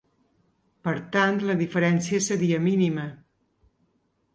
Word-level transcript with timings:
Per 0.87 0.93
tant, 1.17 1.37
la 1.51 1.57
diferència 1.61 2.23
seria 2.31 2.63
mínima. 2.67 3.09